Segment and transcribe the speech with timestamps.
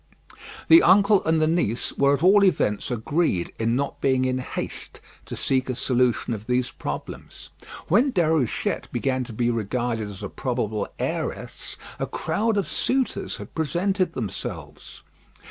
[0.67, 4.99] The uncle and the niece were at all events agreed in not being in haste
[5.27, 7.51] to seek a solution of these problems.
[7.87, 13.53] When Déruchette began to be regarded as a probable heiress, a crowd of suitors had
[13.53, 15.03] presented themselves.